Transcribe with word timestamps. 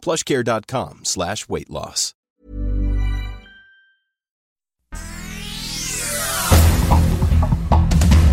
plushcare.com 0.00 1.00
slash 1.04 1.46
weight 1.48 1.68
loss. 1.68 2.14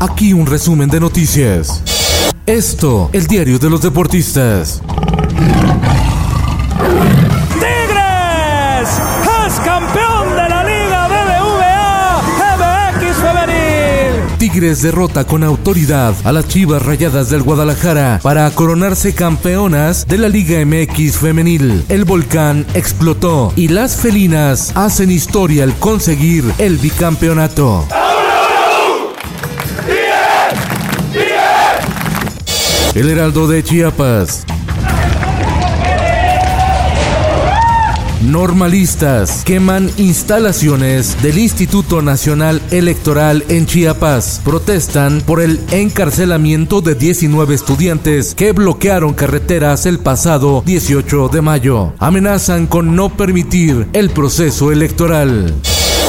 Aquí 0.00 0.32
un 0.32 0.46
resumen 0.46 0.88
de 0.88 1.00
noticias. 1.00 1.82
Esto, 2.46 3.10
el 3.12 3.26
diario 3.26 3.58
de 3.58 3.68
los 3.68 3.82
deportistas. 3.82 4.80
Tigres 14.58 14.82
derrota 14.82 15.24
con 15.24 15.44
autoridad 15.44 16.16
a 16.24 16.32
las 16.32 16.48
Chivas 16.48 16.82
Rayadas 16.82 17.30
del 17.30 17.44
Guadalajara 17.44 18.18
para 18.24 18.50
coronarse 18.50 19.14
campeonas 19.14 20.04
de 20.08 20.18
la 20.18 20.28
Liga 20.28 20.58
MX 20.66 21.18
Femenil. 21.18 21.84
El 21.88 22.04
volcán 22.04 22.66
explotó 22.74 23.52
y 23.54 23.68
las 23.68 23.98
felinas 23.98 24.72
hacen 24.74 25.12
historia 25.12 25.62
al 25.62 25.74
conseguir 25.74 26.44
el 26.58 26.76
bicampeonato. 26.78 27.86
El 32.96 33.08
Heraldo 33.08 33.46
de 33.46 33.62
Chiapas. 33.62 34.44
Normalistas 38.28 39.42
queman 39.42 39.90
instalaciones 39.96 41.22
del 41.22 41.38
Instituto 41.38 42.02
Nacional 42.02 42.60
Electoral 42.70 43.42
en 43.48 43.64
Chiapas. 43.64 44.42
Protestan 44.44 45.22
por 45.22 45.40
el 45.40 45.58
encarcelamiento 45.70 46.82
de 46.82 46.94
19 46.94 47.54
estudiantes 47.54 48.34
que 48.34 48.52
bloquearon 48.52 49.14
carreteras 49.14 49.86
el 49.86 49.98
pasado 49.98 50.62
18 50.66 51.28
de 51.28 51.40
mayo. 51.40 51.94
Amenazan 51.98 52.66
con 52.66 52.94
no 52.94 53.08
permitir 53.16 53.88
el 53.94 54.10
proceso 54.10 54.72
electoral. 54.72 55.54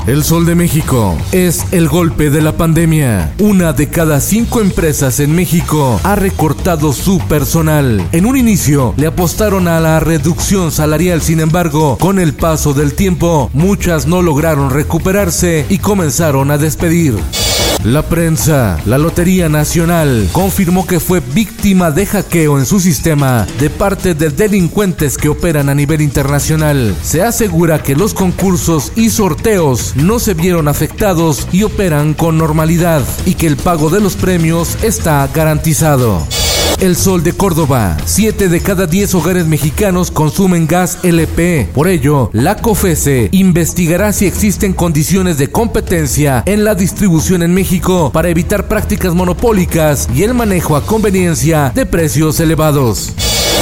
El 0.08 0.24
Sol 0.24 0.46
de 0.46 0.56
México 0.56 1.16
es 1.32 1.66
el 1.72 1.88
golpe 1.88 2.30
de 2.30 2.42
la 2.42 2.58
pandemia. 2.58 3.34
Una 3.38 3.74
de 3.74 3.90
cada 3.90 4.20
cinco 4.22 4.60
empresas 4.60 5.20
en 5.20 5.36
México 5.36 6.00
ha 6.04 6.16
recortado 6.16 6.94
su 6.94 7.20
personal. 7.20 8.08
En 8.12 8.26
un 8.26 8.36
inicio 8.36 8.94
le 8.98 9.08
apostaron 9.08 9.68
a 9.68 9.80
la 9.80 10.00
reducción 10.00 10.72
salarial, 10.72 11.22
sin 11.22 11.40
embargo, 11.40 11.98
con 12.00 12.20
el 12.20 12.34
paso 12.34 12.74
del 12.74 12.94
tiempo, 12.94 13.52
muchas 13.54 14.08
no 14.08 14.22
lograron 14.22 14.72
recuperarse 14.72 15.66
y 15.70 15.78
comenzaron 15.78 16.50
a 16.50 16.58
despedir. 16.58 17.16
La 17.84 18.02
prensa, 18.04 18.78
la 18.86 18.98
Lotería 18.98 19.48
Nacional, 19.48 20.28
confirmó 20.34 20.86
que 20.86 21.00
fue 21.00 21.22
víctima 21.22 21.92
de 21.92 22.06
hackeo 22.06 22.60
en 22.60 22.66
su 22.66 22.80
sistema 22.80 23.48
de 23.60 23.70
parte 23.70 24.14
de 24.14 24.30
delincuentes 24.30 25.18
que 25.18 25.30
operan 25.30 25.70
a 25.70 25.76
nivel 25.76 26.02
internacional. 26.02 26.96
Se 27.02 27.24
asegura 27.24 27.82
que 27.82 27.96
los 27.96 28.14
concursos 28.14 28.92
y 28.96 29.10
sorteos 29.10 29.96
no 29.96 30.20
se 30.20 30.34
vieron 30.34 30.68
afectados 30.68 31.48
y 31.54 31.64
operan 31.64 32.14
con 32.14 32.38
normalidad 32.38 33.02
y 33.26 33.36
que 33.36 33.48
el 33.48 33.56
pago 33.56 33.90
de 33.90 34.02
los 34.02 34.16
premios 34.16 34.78
está 34.84 35.28
garantizado. 35.34 36.28
El 36.80 36.96
Sol 36.96 37.24
de 37.24 37.34
Córdoba. 37.34 37.98
7 38.06 38.48
de 38.48 38.62
cada 38.62 38.88
10 38.88 39.16
hogares 39.16 39.46
mexicanos 39.46 40.12
consumen 40.12 40.66
gas 40.66 41.00
LP. 41.04 41.68
Por 41.74 41.90
ello, 41.90 42.30
la 42.32 42.56
COFESE 42.56 43.28
investigará 43.34 44.14
si 44.14 44.26
existen 44.26 44.72
condiciones 44.72 45.38
de 45.38 45.50
competencia 45.50 46.42
en 46.46 46.64
la 46.64 46.76
distribución 46.76 47.44
en 47.44 47.54
México 47.54 48.12
para 48.14 48.30
evitar 48.30 48.70
prácticas 48.70 49.14
monopólicas 49.14 50.08
y 50.16 50.24
el 50.24 50.34
manejo 50.34 50.78
a 50.78 50.86
conveniencia 50.86 51.74
de 51.76 51.86
precios 51.86 52.40
elevados. 52.40 53.14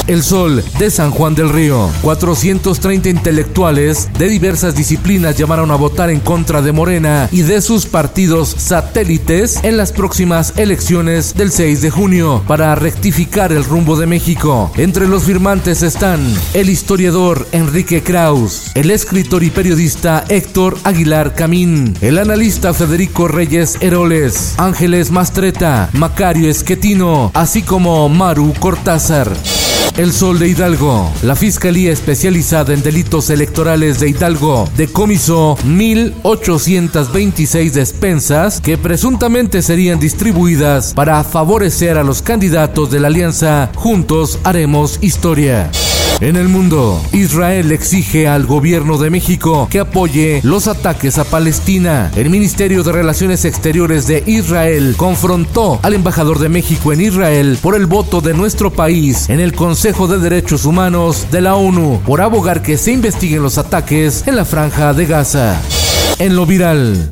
El 0.07 0.23
Sol 0.23 0.63
de 0.79 0.89
San 0.89 1.11
Juan 1.11 1.35
del 1.35 1.49
Río. 1.49 1.89
430 2.01 3.09
intelectuales 3.09 4.09
de 4.17 4.29
diversas 4.29 4.73
disciplinas 4.73 5.37
llamaron 5.37 5.69
a 5.71 5.75
votar 5.75 6.09
en 6.09 6.21
contra 6.21 6.61
de 6.61 6.71
Morena 6.71 7.27
y 7.29 7.41
de 7.41 7.61
sus 7.61 7.85
partidos 7.85 8.55
satélites 8.57 9.59
en 9.63 9.75
las 9.75 9.91
próximas 9.91 10.53
elecciones 10.57 11.35
del 11.35 11.51
6 11.51 11.81
de 11.81 11.89
junio 11.89 12.41
para 12.47 12.73
rectificar 12.75 13.51
el 13.51 13.65
rumbo 13.65 13.97
de 13.97 14.07
México. 14.07 14.71
Entre 14.77 15.09
los 15.09 15.23
firmantes 15.23 15.83
están 15.83 16.21
el 16.53 16.69
historiador 16.69 17.45
Enrique 17.51 18.01
Kraus, 18.01 18.71
el 18.75 18.91
escritor 18.91 19.43
y 19.43 19.49
periodista 19.49 20.23
Héctor 20.29 20.77
Aguilar 20.85 21.35
Camín, 21.35 21.97
el 21.99 22.17
analista 22.17 22.73
Federico 22.73 23.27
Reyes 23.27 23.77
Heroles, 23.81 24.55
Ángeles 24.57 25.11
Mastreta, 25.11 25.89
Macario 25.91 26.49
Esquetino, 26.49 27.31
así 27.33 27.61
como 27.61 28.07
Maru 28.07 28.53
Cortázar. 28.57 29.35
El 29.97 30.13
Sol 30.13 30.37
de 30.37 30.49
Hidalgo. 30.49 31.11
La 31.23 31.35
Fiscalía 31.35 31.91
Especializada 31.91 32.71
en 32.71 32.83
Delitos 32.83 33.31
Electorales 33.31 33.99
de 33.99 34.09
Hidalgo 34.09 34.69
decomisó 34.77 35.57
1.826 35.65 37.71
despensas 37.71 38.61
que 38.61 38.77
presuntamente 38.77 39.63
serían 39.63 39.99
distribuidas 39.99 40.93
para 40.93 41.23
favorecer 41.23 41.97
a 41.97 42.03
los 42.03 42.21
candidatos 42.21 42.91
de 42.91 42.99
la 42.99 43.07
alianza 43.07 43.71
Juntos 43.73 44.37
Haremos 44.43 44.99
Historia. 45.01 45.71
En 46.19 46.35
el 46.35 46.47
mundo, 46.47 46.99
Israel 47.11 47.71
exige 47.71 48.27
al 48.27 48.47
gobierno 48.47 48.97
de 48.97 49.11
México 49.11 49.67
que 49.69 49.79
apoye 49.79 50.39
los 50.43 50.67
ataques 50.67 51.19
a 51.19 51.23
Palestina. 51.23 52.11
El 52.15 52.31
Ministerio 52.31 52.83
de 52.83 52.91
Relaciones 52.91 53.45
Exteriores 53.45 54.07
de 54.07 54.23
Israel 54.25 54.95
confrontó 54.97 55.79
al 55.83 55.93
embajador 55.93 56.39
de 56.39 56.49
México 56.49 56.91
en 56.91 57.01
Israel 57.01 57.59
por 57.61 57.75
el 57.75 57.85
voto 57.85 58.19
de 58.19 58.33
nuestro 58.33 58.73
país 58.73 59.29
en 59.29 59.39
el 59.39 59.53
Consejo 59.53 60.07
de 60.07 60.17
Derechos 60.17 60.65
Humanos 60.65 61.27
de 61.29 61.41
la 61.41 61.55
ONU 61.55 62.01
por 62.03 62.21
abogar 62.21 62.63
que 62.63 62.77
se 62.77 62.93
investiguen 62.93 63.43
los 63.43 63.59
ataques 63.59 64.23
en 64.25 64.37
la 64.37 64.45
franja 64.45 64.95
de 64.95 65.05
Gaza. 65.05 65.61
En 66.17 66.35
lo 66.35 66.47
viral. 66.47 67.11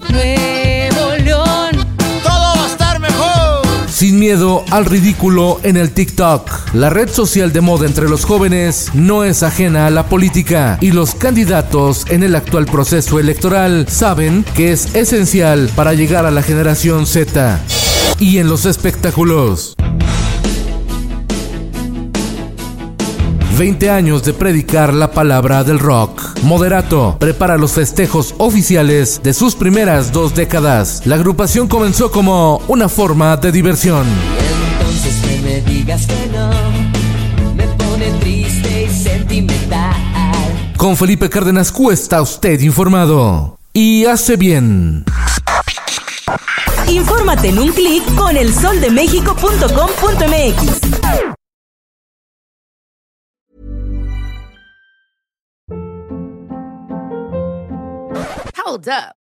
Sin 3.87 4.17
miedo 4.19 4.65
al 4.71 4.85
ridículo 4.85 5.59
en 5.61 5.77
el 5.77 5.91
TikTok. 5.91 6.64
La 6.75 6.89
red 6.89 7.07
social 7.07 7.53
de 7.53 7.61
moda 7.61 7.85
entre 7.85 8.09
los 8.09 8.25
jóvenes 8.25 8.91
no 8.93 9.23
es 9.23 9.43
ajena 9.43 9.87
a 9.87 9.89
la 9.89 10.09
política 10.09 10.77
y 10.81 10.91
los 10.91 11.15
candidatos 11.15 12.05
en 12.09 12.21
el 12.21 12.35
actual 12.35 12.65
proceso 12.65 13.17
electoral 13.17 13.87
saben 13.87 14.43
que 14.55 14.73
es 14.73 14.93
esencial 14.93 15.69
para 15.73 15.93
llegar 15.93 16.25
a 16.25 16.31
la 16.31 16.41
generación 16.41 17.07
Z. 17.07 17.61
Y 18.19 18.39
en 18.39 18.49
los 18.49 18.65
espectáculos. 18.65 19.75
20 23.57 23.89
años 23.89 24.23
de 24.23 24.33
predicar 24.33 24.93
la 24.93 25.11
palabra 25.11 25.63
del 25.63 25.79
rock. 25.79 26.41
Moderato 26.43 27.15
prepara 27.21 27.57
los 27.57 27.71
festejos 27.71 28.35
oficiales 28.37 29.21
de 29.23 29.33
sus 29.33 29.55
primeras 29.55 30.11
dos 30.11 30.35
décadas. 30.35 31.03
La 31.05 31.15
agrupación 31.15 31.69
comenzó 31.69 32.11
como 32.11 32.61
una 32.67 32.89
forma 32.89 33.37
de 33.37 33.53
diversión. 33.53 34.05
Digas 35.65 36.05
que 36.07 36.27
no, 36.27 36.49
me 37.55 37.67
pone 37.67 38.11
triste 38.19 38.83
y 38.83 38.89
sentimental. 38.89 39.95
Con 40.77 40.95
Felipe 40.97 41.29
Cárdenas 41.29 41.71
Q 41.71 41.91
está 41.91 42.21
usted 42.21 42.59
informado. 42.61 43.57
Y 43.73 44.05
hace 44.05 44.35
bien. 44.37 45.03
Infórmate 46.87 47.49
en 47.49 47.59
un 47.59 47.71
clic 47.73 48.03
con 48.15 48.37
elsoldemexico.com.mx. 48.37 51.35
Hold 58.65 58.87
up. 58.89 59.24